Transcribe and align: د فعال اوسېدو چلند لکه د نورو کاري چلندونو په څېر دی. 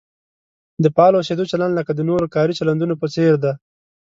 د 0.83 0.85
فعال 0.95 1.13
اوسېدو 1.17 1.49
چلند 1.51 1.73
لکه 1.79 1.91
د 1.95 1.99
نورو 2.09 2.25
کاري 2.35 2.53
چلندونو 2.59 2.95
په 3.01 3.07
څېر 3.13 3.33
دی. 3.43 3.53